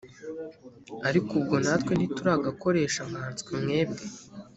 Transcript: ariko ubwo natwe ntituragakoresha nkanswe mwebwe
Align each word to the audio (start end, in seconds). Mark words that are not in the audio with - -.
ariko 1.09 1.31
ubwo 1.39 1.55
natwe 1.65 1.91
ntituragakoresha 1.95 3.01
nkanswe 3.09 3.51
mwebwe 3.61 4.03